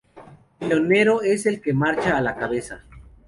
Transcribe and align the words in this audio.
Pionero 0.57 1.21
es 1.21 1.45
el 1.45 1.61
que 1.61 1.75
marcha 1.75 2.17
a 2.17 2.21
la 2.21 2.35
cabeza. 2.35 2.83